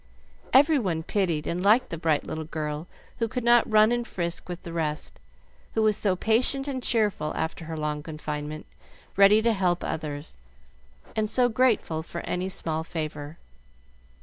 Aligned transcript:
Every 0.51 0.79
one 0.79 1.03
pitied 1.03 1.45
and 1.45 1.61
liked 1.63 1.91
the 1.91 1.97
bright 1.99 2.25
little 2.25 2.45
girl 2.45 2.87
who 3.19 3.27
could 3.27 3.43
not 3.43 3.69
run 3.71 3.91
and 3.91 4.07
frisk 4.07 4.49
with 4.49 4.63
the 4.63 4.73
rest, 4.73 5.19
who 5.75 5.83
was 5.83 5.95
so 5.95 6.15
patient 6.15 6.67
and 6.67 6.81
cheerful 6.81 7.31
after 7.35 7.65
her 7.65 7.77
long 7.77 8.01
confinement, 8.01 8.65
ready 9.15 9.43
to 9.43 9.53
help 9.53 9.83
others, 9.83 10.37
and 11.15 11.29
so 11.29 11.49
grateful 11.49 12.01
for 12.01 12.21
any 12.21 12.49
small 12.49 12.83
favor. 12.83 13.37